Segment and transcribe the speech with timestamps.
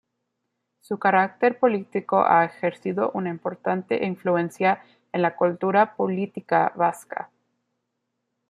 [0.79, 7.29] Su carácter político ha ejercido una importante influencia en la cultura política vasca.